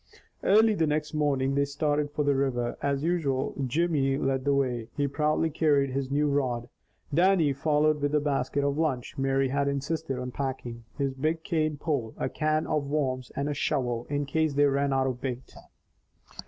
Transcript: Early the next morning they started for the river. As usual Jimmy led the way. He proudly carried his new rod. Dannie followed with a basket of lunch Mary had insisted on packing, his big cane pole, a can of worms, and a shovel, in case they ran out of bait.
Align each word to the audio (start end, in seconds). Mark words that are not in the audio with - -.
Early 0.41 0.73
the 0.73 0.87
next 0.87 1.13
morning 1.13 1.53
they 1.53 1.63
started 1.65 2.09
for 2.09 2.23
the 2.23 2.33
river. 2.33 2.75
As 2.81 3.03
usual 3.03 3.53
Jimmy 3.67 4.17
led 4.17 4.45
the 4.45 4.53
way. 4.55 4.87
He 4.97 5.07
proudly 5.07 5.51
carried 5.51 5.91
his 5.91 6.09
new 6.09 6.27
rod. 6.27 6.69
Dannie 7.13 7.53
followed 7.53 8.01
with 8.01 8.15
a 8.15 8.19
basket 8.19 8.63
of 8.63 8.79
lunch 8.79 9.15
Mary 9.19 9.49
had 9.49 9.67
insisted 9.67 10.17
on 10.17 10.31
packing, 10.31 10.85
his 10.97 11.13
big 11.13 11.43
cane 11.43 11.77
pole, 11.77 12.15
a 12.17 12.29
can 12.29 12.65
of 12.65 12.87
worms, 12.89 13.31
and 13.35 13.47
a 13.47 13.53
shovel, 13.53 14.07
in 14.09 14.25
case 14.25 14.55
they 14.55 14.65
ran 14.65 14.91
out 14.91 15.05
of 15.05 15.21
bait. 15.21 15.53